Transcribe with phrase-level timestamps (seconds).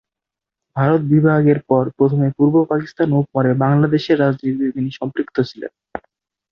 [0.75, 5.71] ভারত বিভাগের পর প্রথমে পূর্ব পাকিস্তান ও পরে বাংলাদেশের রাজনীতিতে তিনি সম্পৃক্ত ছিলেন।